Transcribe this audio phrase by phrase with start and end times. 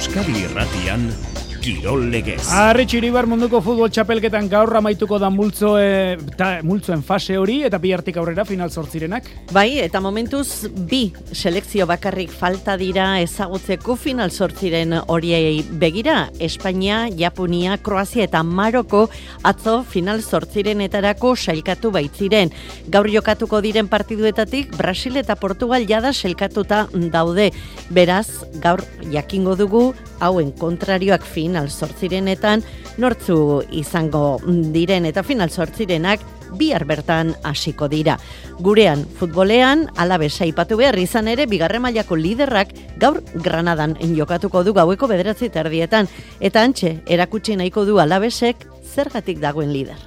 [0.00, 1.12] Euskadi Irratian
[1.60, 2.40] Kirol Legez.
[2.56, 7.76] Arri txiribar munduko futbol txapelketan gaur amaituko da multzo, e, ta, multzoen fase hori eta
[7.82, 9.28] bihartik aurrera final sortzirenak.
[9.52, 11.02] Bai, eta momentuz bi
[11.36, 16.30] selekzio bakarrik falta dira ezagutzeko final sortziren horiei begira.
[16.40, 19.04] Espainia, Japonia, Kroazia eta Maroko
[19.44, 22.54] atzo final sortzirenetarako sailkatu baitziren.
[22.88, 27.50] Gaur jokatuko diren partiduetatik Brasil eta Portugal jada sailkatuta daude.
[27.92, 28.80] Beraz, gaur
[29.12, 29.90] jakingo dugu
[30.20, 32.62] hauen kontrarioak final sortzirenetan
[33.02, 36.22] nortzu izango diren eta final sortzirenak
[36.58, 38.16] bihar bertan hasiko dira.
[38.62, 42.70] Gurean futbolean alabez aipatu behar izan ere bigarren mailako liderrak
[43.02, 46.06] gaur Granadan jokatuko du gaueko bederatzi terdietan
[46.40, 49.98] eta antxe erakutsi nahiko du alabesek zergatik dagoen lider.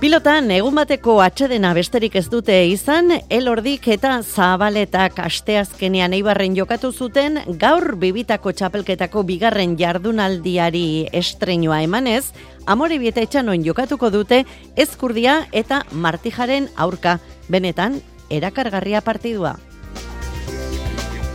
[0.00, 7.36] Pilotan, egun bateko atxedena besterik ez dute izan, elordik eta zabaletak asteazkenean eibarren jokatu zuten,
[7.60, 12.32] gaur bibitako txapelketako bigarren jardunaldiari estreinoa emanez,
[12.64, 17.18] amore bieta etxanon jokatuko dute, ezkurdia eta martijaren aurka,
[17.52, 19.58] benetan, erakargarria partidua.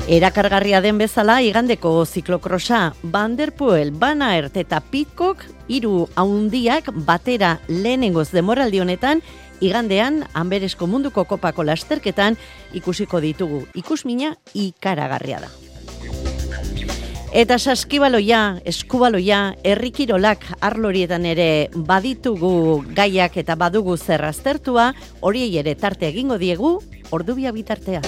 [0.05, 8.83] Erakargarria den bezala igandeko ziklokrosa Vanderpoel, Bana Ert eta Pitcock hiru haundiak batera lehenengoz demoraldi
[8.83, 9.23] honetan
[9.65, 12.37] igandean Amberesko munduko kopako lasterketan
[12.77, 13.63] ikusiko ditugu.
[13.73, 15.49] Ikusmina ikaragarria da.
[17.33, 26.37] Eta saskibaloia, eskubaloia, errikirolak arlorietan ere baditugu gaiak eta badugu zerraztertua, horiei ere tarte egingo
[26.37, 26.77] diegu,
[27.09, 28.05] ordubia bitartea.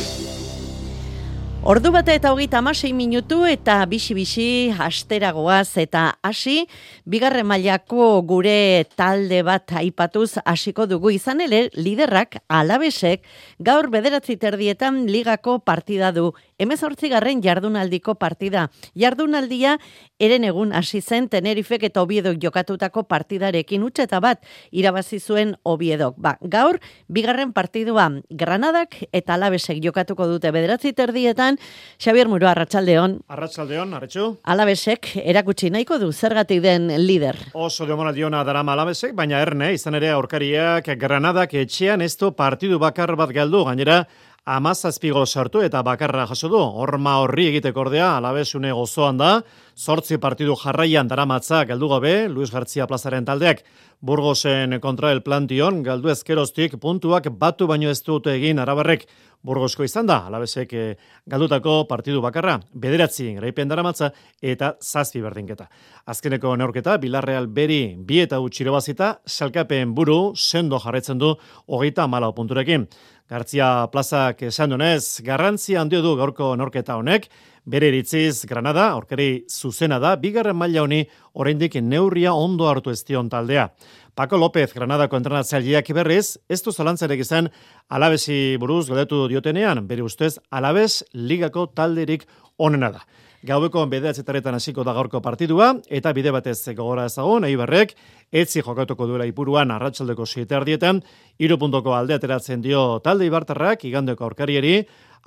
[1.65, 6.67] Ordu bate eta hogeita amasei minutu eta bisi-bisi hasteragoaz eta hasi,
[7.09, 13.25] bigarren mailako gure talde bat aipatuz hasiko dugu izan ere, liderrak alabesek
[13.57, 16.29] gaur bederatzi terdietan ligako partida du.
[16.57, 18.63] Hemezortzi garren jardunaldiko partida.
[18.97, 19.75] Jardunaldia
[20.17, 24.41] eren egun hasi zen Tenerifek eta Obiedok jokatutako partidarekin utxe bat
[24.71, 26.15] irabazi zuen Obiedok.
[26.17, 31.59] Ba, gaur, bigarren partidua Granadak eta Alabesek jokatuko dute bederatzi terdietan.
[32.01, 33.19] Xavier Muro, Arratxaldeon.
[33.27, 34.37] Arratxaldeon, arretxu.
[34.43, 37.37] Alabesek erakutsi nahiko du zergatik den lider.
[37.53, 43.15] Oso demora diona darama Alabesek, baina erne, izan ere aurkariak Granadak etxean ez partidu bakar
[43.15, 44.07] bat galdu, gainera
[44.47, 46.59] amazazpigo sartu eta bakarra jaso du.
[46.59, 49.31] Horma horri egiteko ordea, alabesune gozoan da,
[49.75, 53.65] sortzi partidu jarraian daramatza galdu gabe, Luis Gartzia plazaren taldeak
[53.99, 59.07] Burgosen kontra el plantion, galdu ezkeroztik puntuak batu baino ez dute egin arabarrek
[59.43, 60.85] Burgosko izan da, alabesek e,
[61.29, 64.09] galdutako partidu bakarra, bederatzi garaipen daramatza
[64.41, 65.67] eta zazpi berdinketa.
[66.09, 71.35] Azkeneko neorketa, Bilarreal beri bi eta utxiro bazita, salkapen buru, sendo jarretzen du,
[71.67, 72.87] hogeita malau punturekin.
[73.27, 77.25] Gartzia plazak esan dunez, garrantzia handio du gaurko norketa honek,
[77.67, 81.01] bere eritziz Granada, aurkari zuzena da, bigarren maila honi
[81.35, 83.67] oraindik neurria ondo hartu ez taldea.
[84.15, 87.49] Paco López, Granadako entrenatzaileak berriz, ez du zalantzarek izan
[87.89, 92.25] alabesi buruz galdetu diotenean, bere ustez alabez ligako talderik
[92.57, 93.03] onena da.
[93.47, 97.93] Gaueko bederatzetaretan hasiko da gaurko partidua, eta bide batez gogora ezagun, eibarrek,
[98.31, 100.99] etzi jokatuko duela ipuruan arratsaldeko sieterdietan,
[101.39, 104.81] irupuntoko alde ateratzen dio talde ibartarrak, igandeko aurkarieri,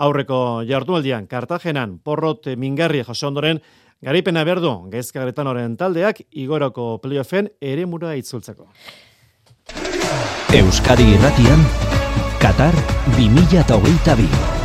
[0.04, 3.62] aurreko jardualdian, kartagenan, porrot mingarri jaso ondoren,
[4.04, 8.69] garipena berdu, gaizkaretan oren taldeak, igoroko playoffen ere mura itzultzeko.
[10.60, 11.69] Euskadi irratian,
[12.41, 12.75] Qatar
[13.16, 14.59] 2022.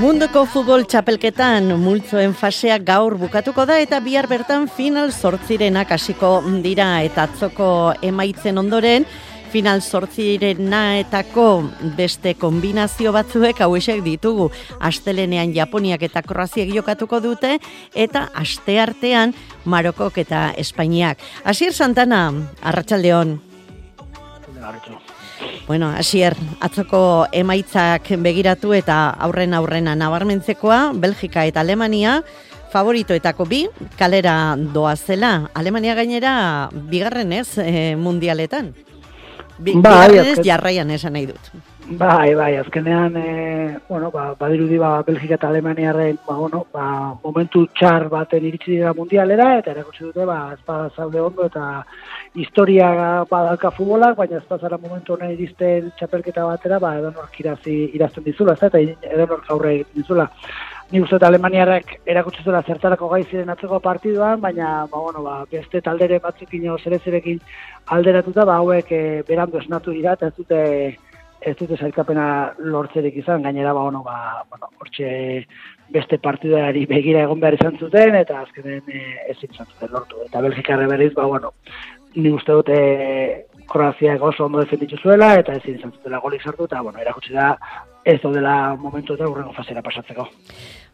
[0.00, 6.30] Munduko futbol txapelketan multzoen fasea gaur bukatuko da eta bihar bertan final sortzirenak hasiko
[6.64, 7.66] dira eta atzoko
[8.08, 9.04] emaitzen ondoren
[9.52, 11.46] final sortzirenetako
[12.00, 14.48] beste kombinazio batzuek hauesek ditugu.
[14.80, 17.58] Astelenean Japoniak eta Kroaziak jokatuko dute
[17.92, 19.36] eta aste artean
[19.66, 21.20] Marokok eta Espainiak.
[21.44, 22.30] Asier Santana,
[22.62, 23.36] Arratsaldeon.
[24.64, 25.09] Arratsaldeon.
[25.66, 32.20] Bueno, asier, atzoko emaitzak begiratu eta aurren aurrena nabarmentzekoa, Belgika eta Alemania,
[32.72, 33.64] favoritoetako bi,
[33.98, 35.50] kalera doa zela.
[35.54, 36.34] Alemania gainera,
[36.72, 38.72] bigarren ez, e, mundialetan.
[39.58, 41.52] Bi, ba, bigarren ez, jarraian esan nahi dut.
[41.92, 47.64] Bai, bai, azkenean, e, bueno, ba, badirudi ba, Belgika eta Alemaniaren, ba, bueno, ba, momentu
[47.74, 51.82] txar baten iritsi dira mundialera, eta erakutsi dute, ba, ezpada zaude ondo, eta
[52.38, 52.92] historia
[53.26, 57.10] badalka futbolak, baina ezpazara momentu honen iristen txapelketa batera, ba, edo
[57.42, 58.78] irazi, irazten dizula, ez, eta
[59.10, 60.30] edo nork aurre dizula.
[60.92, 65.80] ni uste Alemaniarrak erakutsi zuela zertarako gai ziren atzeko partiduan, baina ba, bueno, ba, beste
[65.80, 67.38] taldere batzukin o zerezerekin
[67.86, 70.58] alderatuta, ba, hauek e, berandu esnatu dira, eta ez dute
[71.40, 72.24] ez dute zailkapena
[72.58, 75.46] lortzerik izan, gainera, ba, bueno, ba, bueno, hortxe
[75.90, 80.20] beste partiduari begira egon behar izan zuten, eta azkenen e, ezin izan zuten lortu.
[80.26, 81.54] Eta Belgikarre berriz, ba, bueno,
[82.14, 82.80] ni uste dute
[83.70, 87.54] Kroazia oso ondo defenditzu zuela, eta ezin izan zutela golik sartu, eta, bueno, erakutsi da,
[88.04, 90.26] ez dela momentu eta urrengo fasera pasatzeko.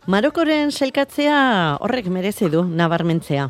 [0.07, 1.39] Marokoren selkatzea
[1.81, 3.49] horrek merezi du nabarmentzea.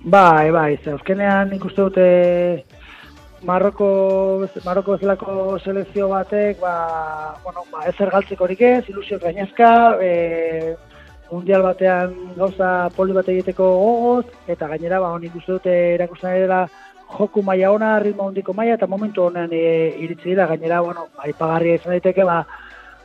[0.00, 2.06] Bai, bai, azkenean ikuste dute
[3.42, 9.70] Marroko, Marroko bezalako selekzio batek, ba, bueno, ba, ez ergaltzeko horik ez, ilusio gainezka,
[10.02, 10.76] e,
[11.30, 16.66] mundial batean gauza poli bat egiteko gogoz, eta gainera, ba, honik uste dute erakusten dela
[17.16, 19.64] joku maila ona, ritmo hondiko maila, eta momentu honean e,
[20.04, 22.42] iritsi dira, gainera, bueno, aipagarria izan daiteke, ba,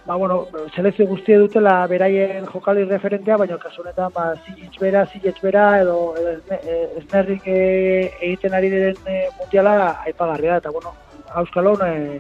[0.06, 5.40] ba, bueno, selezio guztia dutela beraien jokali referentea, baina kasu honetan, ba, zilitz bera, zilitz
[5.42, 6.60] bera, edo, edo
[7.02, 7.60] esnerrik e,
[8.22, 9.75] egiten ari diren e, mundiala
[10.06, 10.94] aipagarria, eta, bueno,
[11.42, 12.19] Euskalon, e,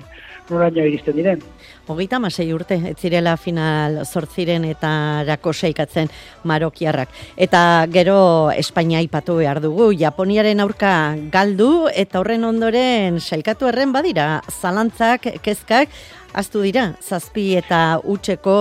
[0.49, 1.41] noraino iristen diren.
[1.87, 4.89] Hogeita masei urte, ez zirela final zortziren eta
[5.27, 6.09] rako seikatzen
[6.43, 7.09] marokiarrak.
[7.37, 7.61] Eta
[7.93, 10.91] gero Espainia ipatu behar dugu, Japoniaren aurka
[11.33, 15.89] galdu eta horren ondoren sailkatu erren badira, zalantzak, kezkak,
[16.35, 18.55] Aztu dira, zazpi eta utxeko,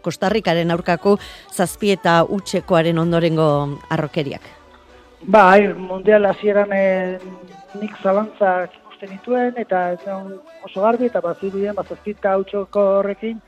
[0.00, 1.18] Kostarrikaren aurkako,
[1.52, 3.48] zazpi eta utxekoaren ondorengo
[3.92, 4.46] arrokeriak.
[5.28, 7.18] Bai, mundial hasieran eh,
[7.80, 8.72] nik zalantzak
[9.04, 10.00] ikusten dituen, eta ez
[10.64, 13.40] oso garbi, eta baziru dien, bazazpita utxoko horrekin,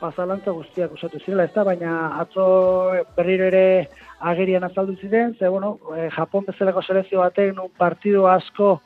[0.00, 3.88] bazalantza guztiak usatu zirela, ez da, baina atzo berriro ere
[4.20, 8.80] agerian azaldu ziren, ze, bueno, e, Japon bezalako selezio batek, nun partidu asko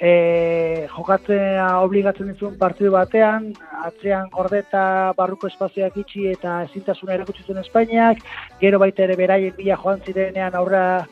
[0.00, 3.52] e, jokatzea obligatzen dizuen partidu batean,
[3.84, 8.22] atzean gordeta barruko espazioak itxi eta ezintasuna erakutsitzen Espainiak,
[8.60, 11.06] gero baita ere beraien bila joan zirenean aurra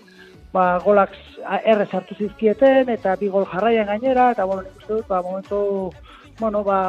[0.53, 1.15] ba, golak
[1.65, 5.91] erre sartu zizkieten, eta bi gol jarraian gainera, eta bueno, nik uste dut, ba, momentu,
[6.41, 6.81] bueno, ba,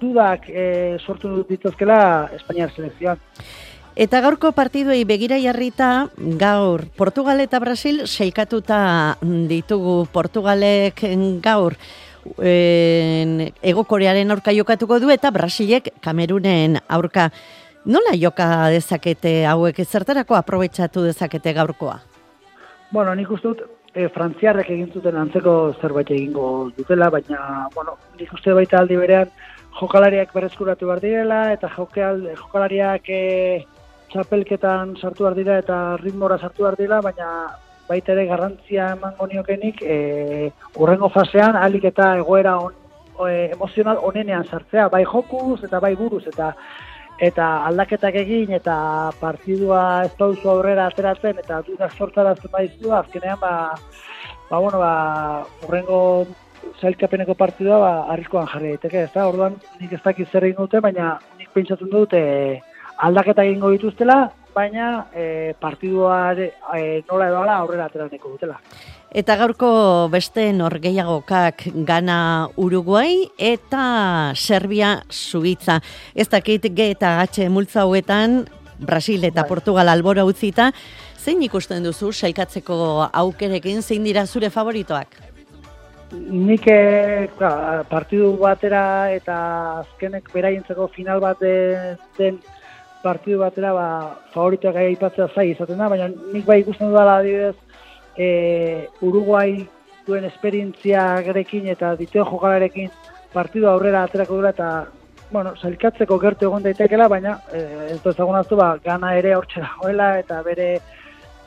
[0.00, 3.20] dudak e, sortu dituzkela Espainiar selekzioan.
[4.00, 6.08] Eta gaurko partiduei begira jarrita,
[6.38, 9.16] gaur Portugal eta Brasil seikatuta
[9.50, 11.02] ditugu Portugalek
[11.42, 11.74] gaur
[12.38, 17.30] en, Ego Korearen aurka jokatuko du eta Brasilek Kamerunen aurka.
[17.84, 21.98] Nola joka dezakete hauek ezertarako aprobetsatu dezakete gaurkoa?
[22.90, 23.60] Bueno, nik uste dut,
[23.94, 29.30] e, frantziarrek egin zuten antzeko zerbait egingo dutela, baina, bueno, nik uste baita aldi berean
[29.78, 33.20] jokalariak berezkuratu behar direla, eta jokalariak e,
[34.10, 37.30] txapelketan sartu behar dira eta ritmora sartu behar dira, baina
[37.88, 42.74] baita ere garrantzia emango niokenik e, urrengo fasean alik eta egoera on,
[43.28, 46.54] e, emozional onenean sartzea, bai jokuz eta bai buruz, eta
[47.20, 48.74] eta aldaketak egin eta
[49.20, 53.52] partidua ez dauzu aurrera ateratzen eta dudak sortarazten badizu, azkenean ba,
[54.48, 54.94] ba, bueno, ba,
[55.66, 56.00] urrengo
[56.80, 60.80] zailkapeneko partidua ba, arriskoan jarri daiteke, ez da, orduan nik ez dakit zer egin dute,
[60.80, 62.24] baina nik pentsatzen dut e,
[63.04, 64.22] aldaketak egingo dituztela,
[64.54, 68.56] baina e, partidua e, nola edo ala aurrera ateraneko dutela.
[69.10, 75.80] Eta gaurko beste norgeiagokak gana Uruguai eta Serbia Suitza.
[76.14, 78.44] Ez dakit ge eta gatxe multza hauetan,
[78.78, 79.48] Brasil eta bai.
[79.48, 80.68] Portugal albora utzita,
[81.18, 85.18] zein ikusten duzu sailkatzeko aukerekin, zein dira zure favoritoak?
[86.30, 87.26] Nik eh,
[87.90, 89.40] partidu batera eta
[89.80, 92.38] azkenek beraientzeko final bat den
[93.02, 93.88] partidu batera ba,
[94.30, 97.56] favoritoak aipatzea zai izaten da, baina nik bai ikusten dudala adibidez
[98.20, 99.66] e, Uruguai
[100.06, 102.90] duen esperientzia gerekin eta dituen jokalarekin
[103.32, 104.70] partidu aurrera aterako dura eta
[105.30, 107.60] bueno, zailkatzeko gertu egon daitekela, baina e,
[107.94, 110.80] ez da ezagun ba, gana ere hortxe dagoela eta bere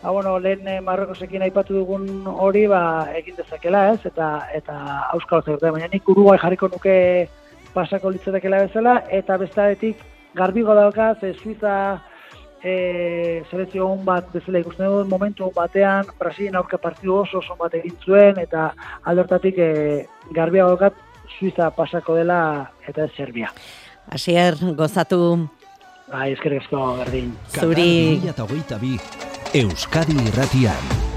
[0.01, 4.77] ba, bueno, lehen e, Marrokosekin aipatu dugun hori ba, egin dezakela ez, eta eta
[5.18, 6.96] auskalo zer baina nik Uruguai jarriko nuke
[7.74, 10.00] pasako litzatekela bezala, eta bestaretik
[10.36, 11.75] garbigo daukaz, e, Suiza
[12.63, 17.75] e, selezio hon bat bezala ikusten dut, momentu batean Brasilien aurka partidu oso oso bat
[17.79, 18.72] egin zuen, eta
[19.03, 19.72] aldertatik e,
[20.32, 21.00] garbia gokat
[21.38, 23.51] Suiza pasako dela eta Serbia.
[24.12, 25.50] Asier, gozatu.
[26.12, 27.32] Bai, eskerrezko, berdin.
[27.55, 28.20] Zuri.
[29.53, 31.12] Euskadi irratian.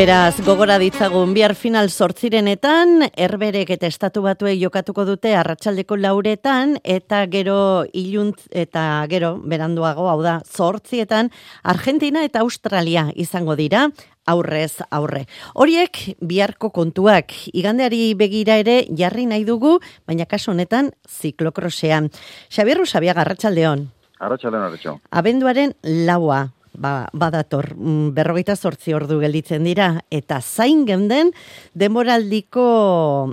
[0.00, 7.18] Beraz, gogora ditzagun bihar final sortzirenetan, erberek eta estatu batuei jokatuko dute arratsaldeko lauretan, eta
[7.28, 11.28] gero ilunt eta gero beranduago, hau da, sortzietan,
[11.74, 13.90] Argentina eta Australia izango dira,
[14.24, 15.26] aurrez aurre.
[15.52, 19.74] Horiek biharko kontuak igandeari begira ere jarri nahi dugu,
[20.08, 22.08] baina kasu honetan ziklokrosean.
[22.48, 23.84] Xabier Rusabiaga, arratsaldeon.
[24.16, 24.96] Arratxalen arretxo.
[25.12, 25.76] Abenduaren
[26.08, 26.46] laua,
[26.80, 31.32] ba, badator, mm, berrogeita sortzi ordu gelditzen dira, eta zain genden
[31.76, 32.66] demoraldiko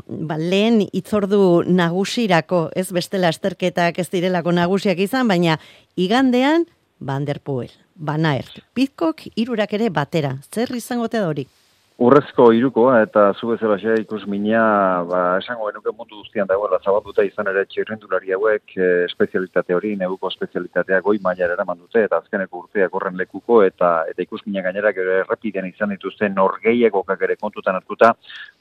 [0.05, 5.59] ba, lehen itzordu nagusirako, ez bestela esterketak ez direlako nagusiak izan, baina
[5.95, 6.67] igandean,
[6.99, 11.45] Vanderpoel, Banaert, Pitkok irurak ere batera, zer izango te da hori?
[11.97, 14.59] Urrezko irukoa eta zu bezala xe ikus mina,
[15.09, 20.29] ba, esango genuke mundu guztian dagoela zabalduta izan ere txirrendulari hauek e, espezialitate hori, neguko
[20.29, 24.91] espezialitatea goi mailar eraman dute eta azkeneko urteak horren lekuko eta eta ikus mina gainera
[24.93, 28.11] gero errepidean izan dituzten norgeiekokak ere kontutan hartuta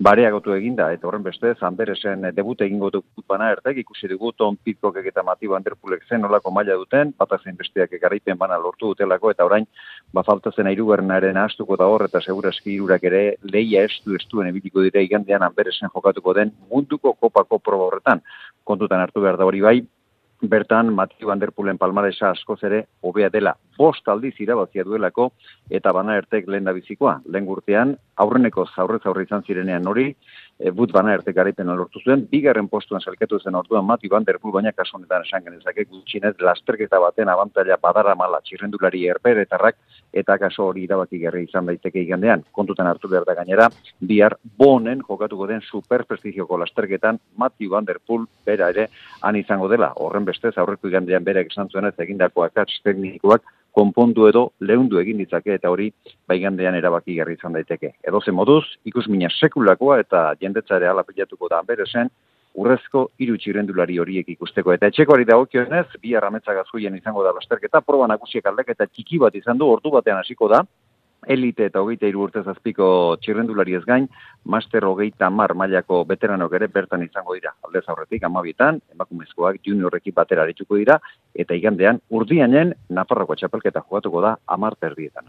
[0.01, 0.89] bareagotu eginda.
[0.97, 5.53] Eta horren beste zanberesen debute egingo dut bana ertek ikusi dugu ton pitkokek eta mati
[5.53, 9.69] banderpulek zen olako maila duten, bat azen besteak egarripen bana lortu dutelako eta orain
[10.15, 15.03] ba faltazen airugarrenaren astuko da hor eta segurazki irurak ere leia estu estuen ebiliko dira
[15.05, 18.23] igandean anberesen jokatuko den munduko kopako proba horretan.
[18.65, 19.77] Kontutan hartu behar da hori bai,
[20.43, 25.31] bertan Matthew Van Der Poolen palmaresa askoz ere hobea dela bost aldiz irabazia duelako
[25.71, 27.21] eta bana ertek lehen da bizikoa.
[27.27, 30.07] Lehen gurtean, aurreneko zaurrez aurre izan zirenean hori,
[30.59, 34.39] e, but bana erte garaipen lortu zuen, bigarren postuan salketu zen orduan Mati Van Der
[34.41, 39.77] Poel, baina kasu honetan esan genezake gutxinez lasterketa baten abantaila badara mala txirrendulari erperetarrak
[40.13, 42.45] eta kaso hori irabaki gerri izan daiteke igandean.
[42.53, 43.69] Kontutan hartu behar da gainera,
[44.01, 48.89] bihar bonen jokatuko den superprestigioko lasterketan Mati Van Der Poel bera ere
[49.23, 49.93] han izango dela.
[49.97, 55.19] Horren bestez aurreko igandean berak esan zuen ez egindako akats teknikoak konpondu edo lehundu egin
[55.21, 55.91] ditzake eta hori
[56.29, 57.93] baigandean erabaki garri izan daiteke.
[58.09, 62.11] Edo ze moduz, ikus mina sekulakoa eta jendetzare ala pilatuko da zen,
[62.57, 64.73] urrezko hiru txirendulari horiek ikusteko.
[64.73, 69.59] Eta etxekoari da okionez, bi arrametza izango da lasterketa, proba nagusiek aldeketa txiki bat izan
[69.59, 70.63] du, ordu batean hasiko da,
[71.27, 72.89] elite eta hogeita iru urte zazpiko
[73.23, 74.09] txirrendulari ez gain,
[74.45, 77.55] master hogeita mar mailako veteranok ere bertan izango dira.
[77.67, 81.01] Aldez aurretik, amabietan, emakumezkoak juniorreki batera arituko dira,
[81.35, 85.27] eta igandean, urdianen, Nafarroko txapelketa jugatuko da, amar perdietan.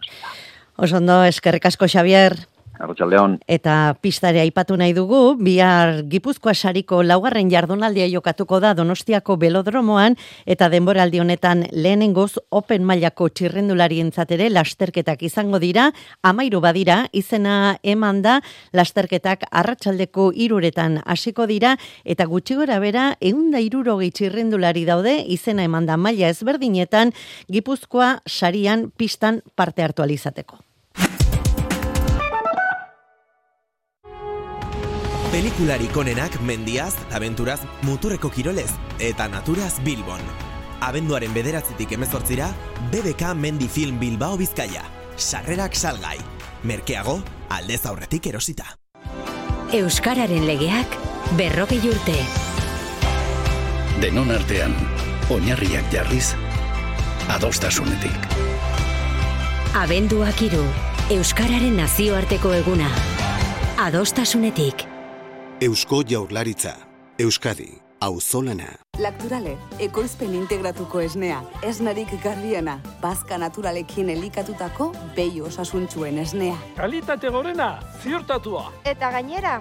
[0.77, 2.38] Osondo, eskerrik asko, Xavier.
[2.80, 3.38] Arratxaldeon.
[3.50, 10.70] Eta pistare aipatu nahi dugu, bihar Gipuzkoa sariko laugarren jardunaldia jokatuko da Donostiako belodromoan eta
[10.70, 15.90] denboraldi honetan lehenengoz Open mailako txirrendulari entzatere lasterketak izango dira,
[16.22, 18.38] amairu badira, izena eman da
[18.74, 25.90] lasterketak arratsaldeko iruretan hasiko dira eta gutxi gora bera eunda irurogei txirrendulari daude izena eman
[25.90, 27.14] da maila ezberdinetan
[27.52, 30.67] Gipuzkoa sarian pistan parte hartu alizateko.
[35.28, 38.70] Pelikularik onenak mendiaz, aventuraz, muturreko kirolez
[39.04, 40.24] eta naturaz Bilbon.
[40.80, 42.48] Abenduaren bederatzitik emezortzira,
[42.94, 44.86] BBK Mendi Film Bilbao Bizkaia.
[45.18, 46.16] Sarrerak salgai.
[46.64, 47.20] Merkeago,
[47.50, 48.78] aldez aurretik erosita.
[49.76, 50.96] Euskararen legeak
[51.36, 52.18] berrogei urte.
[54.00, 54.72] Denon artean,
[55.30, 56.36] oinarriak jarriz,
[57.28, 58.36] adostasunetik.
[59.76, 60.64] Abenduak iru,
[61.12, 62.94] Euskararen nazioarteko eguna.
[63.78, 64.88] Adostasunetik.
[65.60, 66.76] Eusko Jaurlaritza,
[67.18, 68.68] Euskadi, Auzolana.
[69.02, 76.60] Lakturale, ekoizpen integratuko esnea, esnarik garbiena, bazka naturalekin elikatutako behi osasuntzuen esnea.
[76.78, 77.72] Kalitate gorena,
[78.04, 78.68] ziurtatua.
[78.86, 79.58] Eta gainera,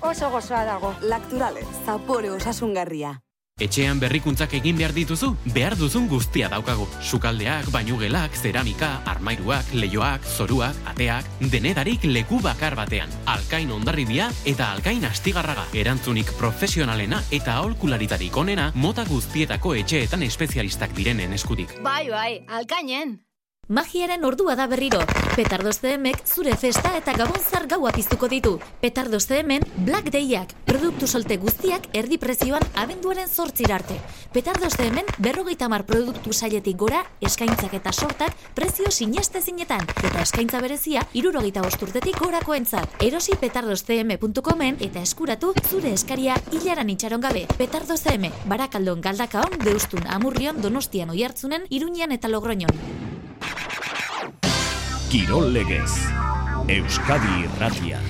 [0.00, 0.94] oso gozoa dago.
[1.02, 3.16] Lakturale, zapore osasungarria.
[3.62, 6.88] Etxean berrikuntzak egin behar dituzu, behar duzun guztia daukagu.
[6.98, 13.14] Sukaldeak, bainugelak, zeramika, armairuak, leioak, zoruak, ateak, denedarik leku bakar batean.
[13.30, 15.68] Alkain ondarribia eta alkain astigarraga.
[15.70, 21.78] Erantzunik profesionalena eta aholkularitarik onena mota guztietako etxeetan espezialistak direnen eskudik.
[21.86, 23.20] Bai, bai, alkainen!
[23.68, 25.06] Magiaren ordua da berriro.
[25.34, 28.52] Petardos CMek zure festa eta gabonzar gaua piztuko ditu.
[28.80, 33.96] Petardos CMen Black Dayak, produktu solte guztiak erdi prezioan abenduaren zortzira arte.
[34.30, 39.82] Petardos CMen berrogeita mar produktu sailetik gora, eskaintzak eta sortak prezio sineste zinetan.
[40.04, 42.94] Eta eskaintza berezia, irurogeita osturtetik gorako entzat.
[43.02, 47.48] Erosi petardoscm.comen eta eskuratu zure eskaria hilaran itxaron gabe.
[47.58, 52.70] Petardos CM, barakaldon galdakaon, deustun, amurrion, donostian oiartzunen, iruñan eta logroñon.
[55.14, 55.92] Kirol legez,
[56.66, 58.00] Euskadi Irratia.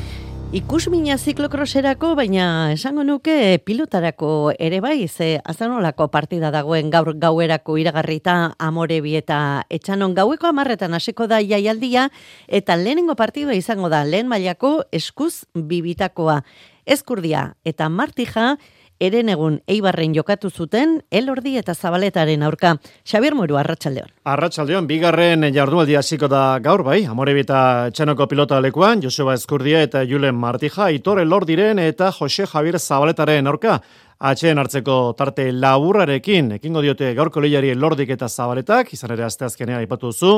[0.56, 8.54] Ikusmina ziklokroserako, baina esango nuke pilotarako ere bai, ze azanolako partida dagoen gaur gauerako iragarrita
[8.56, 12.06] amore bi eta etxanon gaueko amarretan hasiko da jaialdia,
[12.48, 16.40] eta lehenengo partida izango da lehen mailako eskuz bibitakoa.
[16.88, 18.54] Eskurdia eta martija
[19.00, 22.76] eren egun eibarren jokatu zuten, elordi eta zabaletaren aurka.
[23.04, 24.12] Xabier Moru, Arratxaldeon.
[24.24, 30.34] Arratxaldeon, bigarren jardunaldi hasiko da gaur bai, Amorebita txanoko pilota lekuan, Joseba Eskurdia eta Julen
[30.34, 33.80] Martija, Itor Elordiren eta Jose Javier Zabaletaren aurka.
[34.24, 40.12] Atxeen hartzeko tarte laburrarekin, ekingo diote gaurko lehiari lordik eta zabaletak, izan ere asteazkenean aipatu
[40.12, 40.36] zu,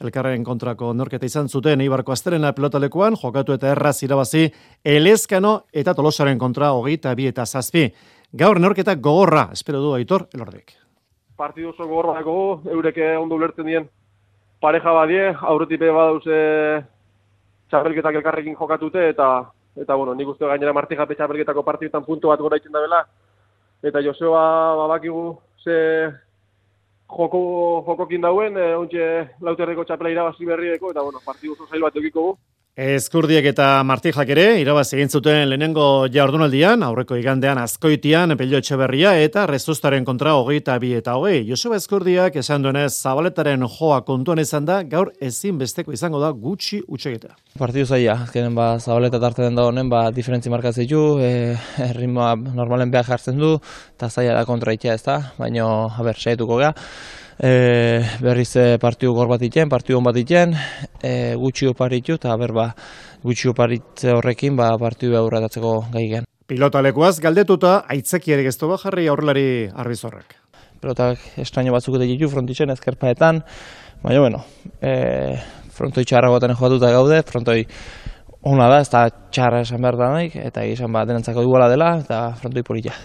[0.00, 4.48] elkarren kontrako norketa izan zuten Eibarko Asterena pilotalekuan, jokatu eta erraz irabazi,
[4.84, 7.88] elezkano eta tolosaren kontra hogeita bi eta zazpi.
[8.32, 10.72] Gaur norketa gogorra, espero du aitor, elordik.
[11.36, 13.88] Partidu oso gogorra dago, eureke ondo ulertzen dien
[14.62, 16.38] pareja badie, aurretipe badauze
[17.68, 19.28] txapelketak elkarrekin jokatute, eta
[19.76, 23.00] eta bueno, nik uste gainera martija petxapelketako partidutan puntu bat gora itzen da bela,
[23.82, 24.42] eta Joseba
[24.76, 25.24] babakigu
[25.64, 26.12] ze
[27.16, 27.42] joko,
[27.86, 29.08] jokokin dauen, e, ontxe
[29.44, 32.32] lauterreko txapela irabazi berrieko, eta bueno, partidu oso zail bat egiko
[32.72, 39.44] Eskurdiek eta Martijak ere, irabaz egin zuten lehenengo jardunaldian, aurreko igandean azkoitian, pelio etxeberria eta
[39.44, 41.42] rezustaren kontra hogeita bi eta hogei.
[41.44, 46.80] Joseba Eskurdiak esan duenez zabaletaren joa kontuan izan da, gaur ezin besteko izango da gutxi
[46.88, 47.36] utxegeta.
[47.60, 51.52] Partidu zaila, azkenen ba, zabaleta tarte den da honen, ba, diferentzi markatzen du, e,
[52.00, 53.58] ritmoa normalen behar jartzen du,
[53.98, 55.68] eta zaila da kontra itea ez da, baina,
[56.00, 56.72] haber, saietuko geha
[57.38, 60.54] e, berriz e, partiu gor bat iten, partiu on bat iten,
[61.02, 62.70] e, gutxi oparitu eta berba
[63.22, 66.28] gutxi oparitze horrekin ba, partiu aurratatzeko gai gen.
[66.46, 70.36] Pilota lekuaz galdetuta aitzeki ere geztu jarri aurrelari arbizorrak.
[70.82, 73.40] Pilotak estraño batzuk eta ditu frontitzen ezkerpaetan,
[74.02, 74.44] baina bueno,
[74.82, 75.36] e,
[75.72, 77.62] frontoi txarra goten joatuta gaude, frontoi
[78.42, 81.94] ona da, ez da txarra esan behar da nahi, eta izan ba, denantzako iguala dela,
[82.02, 82.96] eta frontoi polilla.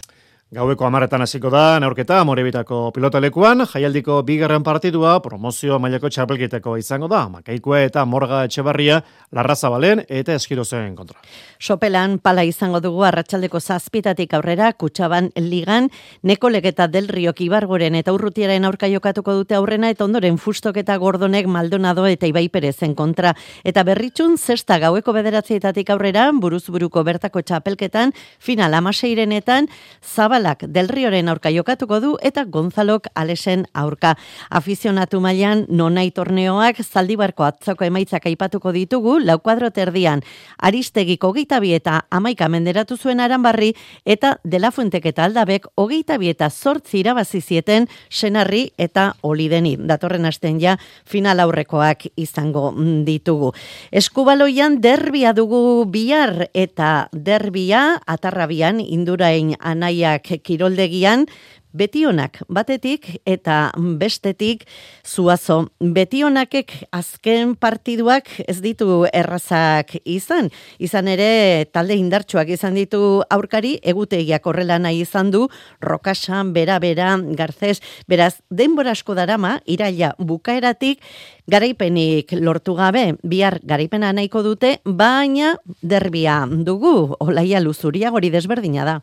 [0.48, 7.26] Gaueko amaretan hasiko da, neurketa, morebitako pilotalekuan, jaialdiko bigarren partidua, promozio mailako txapelketeko izango da,
[7.28, 9.02] makaikue eta morga etxebarria,
[9.36, 11.20] larraza balen eta eskirozen kontra.
[11.60, 15.90] Sopelan, pala izango dugu arratsaldeko zazpitatik aurrera, kutsaban ligan,
[16.24, 20.96] neko legeta del riok ibargoren eta urrutiaren aurka jokatuko dute aurrena, eta ondoren fustok eta
[20.96, 23.36] gordonek maldonado eta ibai perezen kontra.
[23.68, 29.68] Eta berritxun, zesta gaueko bederatzietatik aurrera, buruz buruko bertako txapelketan, final amaseirenetan,
[30.00, 34.12] zaba Zabalak del Rioren aurka jokatuko du eta Gonzalok Alesen aurka.
[34.54, 40.22] Afizionatu mailan nonai torneoak zaldibarko atzoko emaitzak aipatuko ditugu lau kuadro terdian.
[40.62, 43.72] Aristegiko hogeita bi eta amaika menderatu zuen aranbarri
[44.06, 49.74] eta dela fuentek eta aldabek hogeita bi eta zortzi irabazi zieten senarri eta olideni.
[49.90, 52.76] Datorren asten ja final aurrekoak izango
[53.10, 53.56] ditugu.
[53.92, 61.28] Eskubaloian derbia dugu bihar eta derbia atarrabian indurain anaiak kiroldegian,
[61.78, 64.66] betionak batetik eta bestetik
[65.06, 65.68] zuazo.
[65.80, 70.50] Betionakek azken partiduak ez ditu errazak izan.
[70.80, 75.48] Izan ere talde indartsuak izan ditu aurkari, egutegiak horrela nahi izan du,
[75.82, 81.04] rokasan, bera-bera, garzez, beraz, denbora asko darama, iraila bukaeratik,
[81.48, 88.98] garaipenik lortu gabe, bihar garaipena nahiko dute, baina derbia dugu, olaia luzuria gori desberdina da.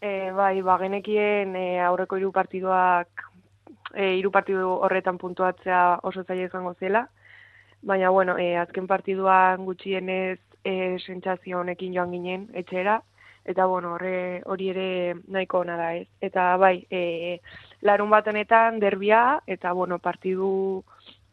[0.00, 3.24] E, bai, ba, genekien e, aurreko hiru partiduak,
[3.94, 7.06] e, hiru partidu horretan puntuatzea oso zaila izango zela,
[7.82, 13.00] baina, bueno, e, azken partiduan gutxienez e, sentsazio honekin joan ginen etxera,
[13.46, 14.88] eta, bueno, horre, hori ere
[15.28, 16.08] nahiko ona da ez.
[16.20, 17.40] Eta, bai, e,
[17.86, 20.82] larun bat honetan derbia, eta, bueno, partidu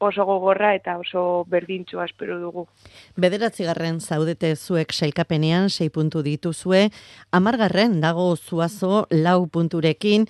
[0.10, 2.68] oso gogorra eta oso berdintxua espero dugu.
[3.16, 6.89] Bederatzi garren zaudete zuek sailkapenean, sei puntu dituzue,
[7.32, 10.28] amargarren dago zuazo lau punturekin,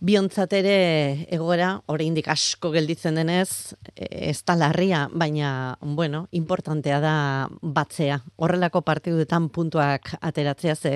[0.00, 7.16] Biontzatere egoera, oraindik asko gelditzen denez, ez da larria, baina, bueno, importantea da
[7.60, 8.22] batzea.
[8.40, 10.94] Horrelako partiduetan puntuak ateratzea ze,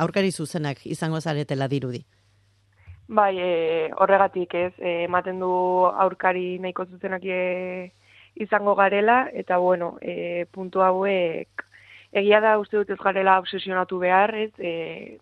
[0.00, 2.06] aurkari zuzenak izango zaretela dirudi.
[3.08, 5.50] Bai, e, horregatik ez, e, ematen du
[5.86, 7.92] aurkari nahiko zuzenak e,
[8.34, 11.64] izango garela, eta bueno, e, puntu hauek,
[12.12, 15.18] egia da uste dut ez garela obsesionatu behar, ez, e,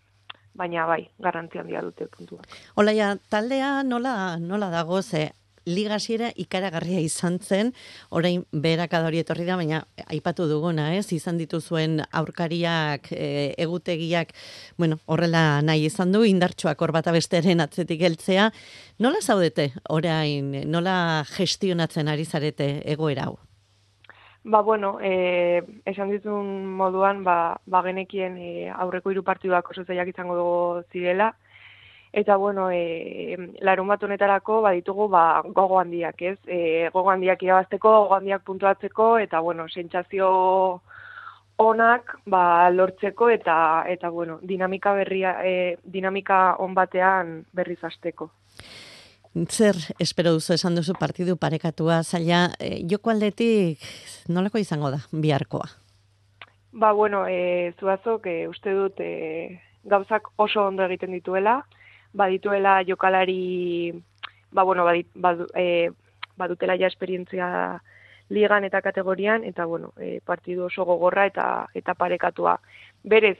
[0.54, 2.40] baina bai, garantzian handia dute puntua.
[2.74, 5.32] Hola, ja, taldea nola, nola dago, ze
[5.66, 7.72] ligasiera ikaragarria izan zen,
[8.10, 11.06] orain berak hori etorri da, baina aipatu duguna, ez?
[11.12, 14.34] Izan dituzuen aurkariak, e, egutegiak,
[14.78, 18.50] bueno, horrela nahi izan du, indartsuak hor bat abesteren atzetik heltzea.
[18.98, 23.38] Nola zaudete, orain, nola gestionatzen ari zarete egoera hau?
[24.44, 30.10] Ba, bueno, e, esan ditun moduan, ba, ba genekien e, aurreko hiru partiduak oso zaiak
[30.12, 31.30] izango dugu zirela,
[32.14, 33.34] Eta bueno, e,
[33.66, 36.36] larun bat honetarako baditugu ba, gogo handiak, ez?
[36.46, 40.28] E, gogo handiak irabazteko, gogo handiak puntuatzeko, eta bueno, sentsazio
[41.58, 43.56] onak ba, lortzeko eta
[43.90, 48.30] eta bueno, dinamika berria e, dinamika on batean berriz hasteko.
[49.50, 53.82] Zer espero duzu esan duzu partidu parekatua zaila e, joko aldetik
[54.28, 55.66] nolako izango da biharkoa?
[56.70, 61.64] Ba bueno, e, zuazok e, uste dut e, gauzak oso ondo egiten dituela,
[62.14, 63.92] badituela jokalari
[64.54, 65.90] ba bueno, badit, badu, e,
[66.36, 67.82] badutela ja esperientzia
[68.30, 72.60] ligan eta kategorian eta bueno, e, partidu oso gogorra eta eta parekatua.
[73.02, 73.38] Berez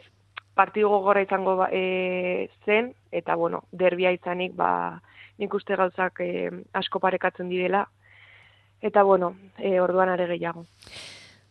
[0.54, 5.00] partidu gogorra izango ba, e, zen eta bueno, derbia izanik ba
[5.38, 7.86] nik uste gauzak e, asko parekatzen direla
[8.82, 10.66] eta bueno, e, orduan are gehiago.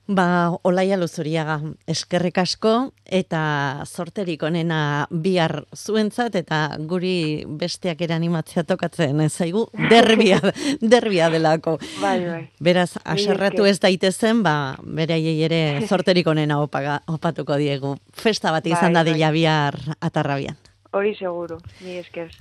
[0.03, 8.65] Ba, olaia luzuriaga, eskerrik asko eta sorterik onena bihar zuentzat eta guri besteak ere animatzea
[8.67, 9.63] tokatzen ez zaigu
[9.93, 10.41] derbia,
[10.81, 11.77] derbia delako.
[12.01, 12.41] Bai, bai.
[12.59, 17.95] Beraz, aserratu ez daitezen, ba, bere ere sorterik onena opaga, opatuko diegu.
[18.11, 19.31] Festa bat izan bai, da bai.
[19.39, 20.59] bihar atarrabian.
[20.91, 22.35] Hori seguro, ni esker.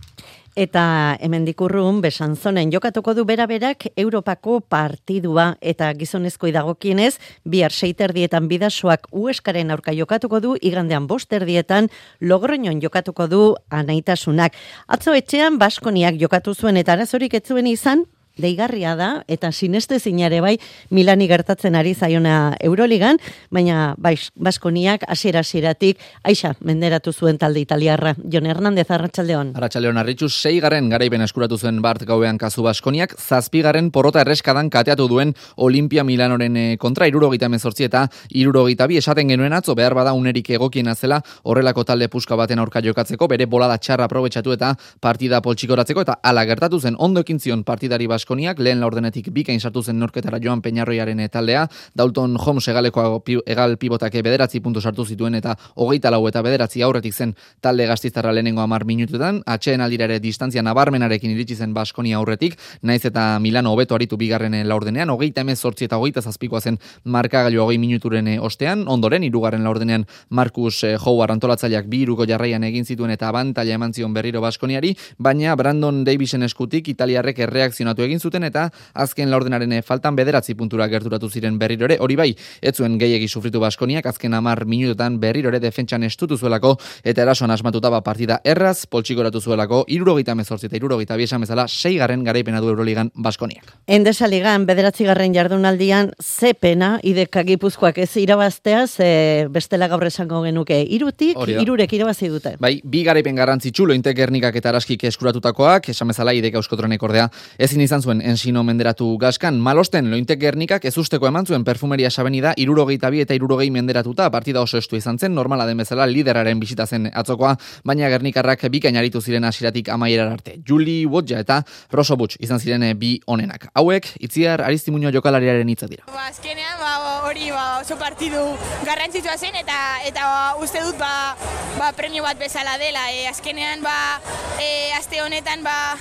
[0.52, 7.14] Eta hemen dikurrun, besan zonen jokatuko du bera-berak Europako partidua eta gizonezko idagokienez,
[7.48, 11.88] bihar seiterdietan bidasoak ueskaren aurka jokatuko du, igandean bosterdietan
[12.20, 14.52] logroñon jokatuko du anaitasunak.
[14.88, 18.04] Atzo etxean, Baskoniak jokatu zuen eta arazorik etzuen izan,
[18.36, 20.56] deigarria da eta sineste zinare bai
[20.90, 23.18] Milani gertatzen ari zaiona Euroligan,
[23.50, 28.14] baina bai Baskoniak hasiera hasieratik Aixa menderatu zuen talde italiarra.
[28.32, 29.54] Jon Hernandez Arratsaldeon.
[29.56, 35.34] Arratsaldeon Arritxu 6garren garaipen eskuratu zuen Bart gauean kasu Baskoniak, 7garren porrota erreskadan kateatu duen
[35.56, 41.20] Olimpia Milanoren eh, kontra 78 eta 72 esaten genuen atzo behar bada unerik egokiena zela
[41.42, 46.44] horrelako talde puska baten aurka jokatzeko bere bolada txarra aprobetxatu eta partida poltsikoratzeko eta ala
[46.48, 51.66] gertatu zen ondo zion partidari Baskoniak, lehen laurdenetik bikain sartu zen norketara joan peñarroiaren taldea,
[51.94, 57.12] Dalton Holmes egaleko egal pibotake bederatzi puntu sartu zituen eta hogeita lau eta bederatzi aurretik
[57.12, 63.04] zen talde gaztizarra lehenengo amar minututan, atxeen aldirare distantzia nabarmenarekin iritsi zen Baskonia aurretik, naiz
[63.04, 67.76] eta Milano hobeto aritu bigarren laurdenean, hogeita emez sortzi eta hogeita zazpikoa zen markagailu hogei
[67.78, 73.28] minuturen ostean, ondoren, irugarren laurdenean Markus eh, Howard antolatzaileak bi iruko jarraian egin zituen eta
[73.28, 78.68] abantaila eman zion berriro Baskoniari, baina Brandon Davisen eskutik italiarrek erreakzionatu egin egin zuten eta
[78.92, 81.96] azken laurdenaren faltan bederatzi puntura gerturatu ziren berriro ere.
[82.00, 86.76] Hori bai, ez zuen gehiegi sufritu Baskoniak azken 10 minututan berriro ere defentsan estutu zuelako
[87.04, 92.60] eta erasoan asmatuta ba partida erraz poltsikoratu zuelako 78 eta 72 esan bezala 6garren garaipena
[92.60, 93.72] du Euroligan Baskoniak.
[93.86, 100.82] Endesa Ligan bederatzigarren jardunaldian ze pena ideka Gipuzkoak ez irabaztea ze bestela gaur esango genuke
[100.82, 102.56] irutik irurek irabazi dute.
[102.60, 107.80] Bai, bi garaipen garrantzitsu lointek gernikak eta araskik eskuratutakoak, esan bezala ideka euskotronek ordea ezin
[107.80, 109.58] izan zuen ensino menderatu gaskan.
[109.60, 114.28] Malosten, lointek gernikak ez usteko eman zuen perfumeria sabeni da, irurogeita bi eta irurogei menderatuta,
[114.30, 118.96] partida oso estu izan zen, normala den bezala lideraren bisita zen atzokoa, baina gernikarrak bikain
[118.96, 120.58] aritu ziren asiratik amaierar arte.
[120.68, 121.62] Juli Wodja eta
[121.92, 123.68] Rosso Butch izan ziren bi onenak.
[123.74, 126.04] Hauek, itziar Aristimuño jokalariaren hitza dira.
[126.10, 126.92] Ba, azkenean, ba,
[127.28, 128.42] hori ba, oso partidu
[128.86, 130.26] garrantzitsua zen eta eta
[130.62, 131.36] uste dut ba,
[131.78, 133.08] ba, premio bat bezala dela.
[133.12, 134.20] E, azkenean, ba,
[134.60, 135.96] e, aste honetan, ba,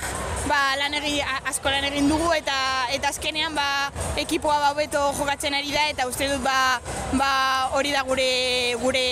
[0.48, 0.96] ba, lan
[1.48, 2.56] asko lan egin dugu eta
[2.96, 6.80] eta azkenean ba ekipoa ba hobeto jokatzen ari da eta uste dut ba
[7.20, 7.30] ba
[7.76, 8.30] hori da gure
[8.80, 9.06] gure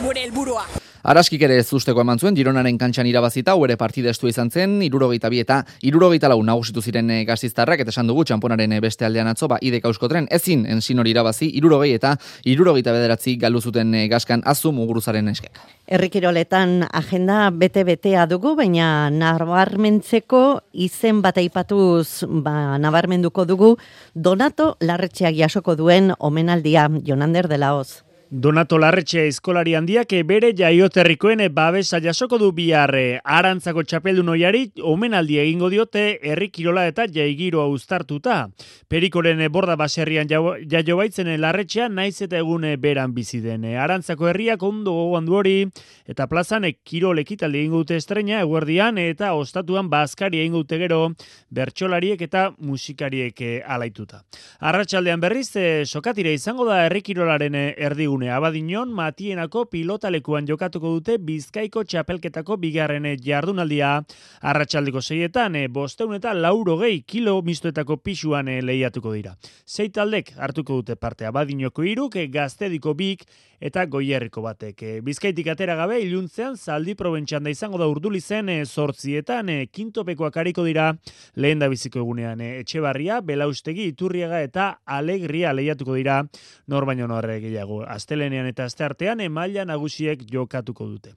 [0.00, 0.64] gure helburua.
[1.08, 5.30] Araskik ere ez usteko eman zuen, Gironaren kantxan irabazita, ere partida estu izan zen, irurogeita
[5.32, 9.30] bi eta irurogeita lau nagusitu ziren eh, gaziztarrak, eta esan dugu txamponaren eh, beste aldean
[9.30, 12.10] atzo, ba, idek euskotren, ezin ensin hori irabazi, irurogei eta
[12.44, 15.56] irurogeita bederatzi galdu zuten eh, gaskan azu muguruzaren eskek.
[15.88, 20.42] Errikiroletan agenda bete-betea dugu, baina nabarmentzeko
[20.74, 23.72] izen bat aipatuz ba, nabarmenduko dugu,
[24.12, 28.02] Donato Larretxeak jasoko duen omenaldia, Jonander de la Oz.
[28.30, 33.22] Donato Larretxe eskolari handiak bere jaioterrikoen babesa jasoko du biharre.
[33.24, 38.50] Arantzako txapeldu noiari omenaldi egingo diote herri kirola eta jaigiroa uztartuta.
[38.86, 43.64] Perikoren borda baserrian jaio baitzen larretxea naiz eta egun beran bizi den.
[43.64, 45.64] Arantzako herriak ondo gogoan du hori
[46.06, 51.00] eta plazan kirol ekitaldi egingo dute estreina eguerdian eta ostatuan bazkari egingo dute gero
[51.48, 54.20] bertsolariek eta musikariek alaituta.
[54.60, 55.48] Arratsaldean berriz
[55.88, 63.06] sokatire izango da herri kirolaren erdigun ostegune abadinon matienako pilotalekuan jokatuko dute bizkaiko txapelketako bigarren
[63.22, 64.02] jardunaldia
[64.42, 69.36] arratsaldeko seietan e, bosteun eta lauro gehi kilo mistoetako pisuan e, lehiatuko dira.
[69.66, 73.24] Zei taldek hartuko dute parte abadinoko iruk, e, gaztediko bik
[73.60, 74.82] eta goierriko batek.
[74.82, 79.58] E, bizkaitik atera gabe iluntzean zaldi probentxan da izango da urduli zen e, zortzietan e,
[79.66, 80.92] kintopekoak hariko dira
[81.36, 82.40] lehen da biziko egunean.
[82.40, 86.20] E, etxebarria, belaustegi, iturriaga eta alegria lehiatuko dira
[86.66, 87.82] nor baino norre gehiago.
[88.08, 91.10] Astelenean eta asteartean emaila nagusiek jokatuko dute.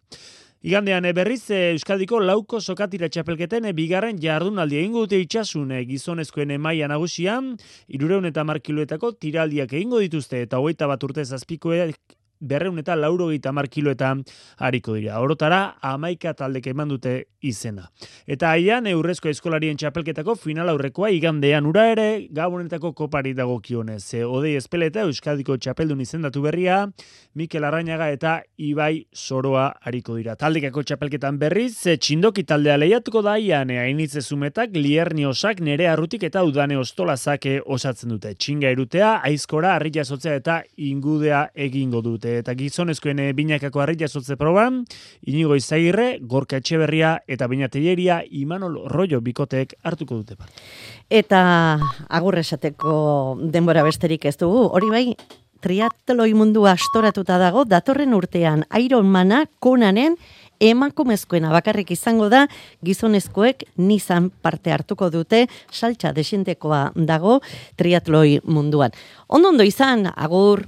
[0.61, 6.51] Igandean e, berriz e, Euskadiko lauko sokatira txapelketen e, bigarren jardunaldi egingo dute itxasun gizonezkoen
[6.51, 7.55] emaia nagusian,
[7.87, 11.95] irureun eta markiluetako tiraldiak egingo dituzte eta hogeita bat urte zazpikoek
[12.41, 14.23] berreun eta lauro gita markiloetan
[14.57, 15.19] hariko dira.
[15.21, 17.87] Orotara, amaika taldek eman dute izena.
[18.29, 24.03] Eta haian, eurrezko eskolarien txapelketako final aurrekoa igandean ura ere, gabonetako kopari dago kionez.
[24.17, 26.83] E, odei espeleta Euskadiko txapeldun izendatu berria,
[27.37, 30.35] Mikel Arrañaga eta Ibai Soroa hariko dira.
[30.35, 36.43] Taldekako txapelketan berriz, txindoki taldea lehiatuko da ian, hainitze zumetak, lierni osak, nere arrutik eta
[36.45, 38.33] udane ostolazak osatzen dute.
[38.35, 44.37] Txinga erutea, aizkora, arri jasotzea eta ingudea egingo dute eta gizonezkoen e, binakako harri jasotze
[44.39, 44.81] proban,
[45.27, 50.63] inigo izagirre, gorka etxeberria eta binatelieria Imanol Rollo bikotek hartuko dute bat.
[51.09, 51.41] Eta
[52.09, 55.05] agur esateko denbora besterik ez dugu, hori bai,
[55.61, 60.17] triatloi mundu astoratuta dago, datorren urtean Ironmana konanen
[60.61, 62.45] emakumezkoena bakarrik izango da
[62.85, 67.39] gizonezkoek nizan parte hartuko dute saltza desentekoa dago
[67.77, 68.93] triatloi munduan.
[69.27, 70.67] Ondo ondo izan, agur!